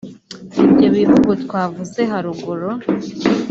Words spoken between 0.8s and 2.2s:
bihugu twavuze